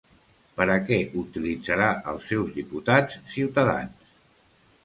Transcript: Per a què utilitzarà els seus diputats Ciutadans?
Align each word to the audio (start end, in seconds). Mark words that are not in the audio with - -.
Per 0.59 0.65
a 0.75 0.77
què 0.87 0.97
utilitzarà 1.23 1.91
els 2.13 2.25
seus 2.31 2.57
diputats 2.57 3.19
Ciutadans? 3.35 4.13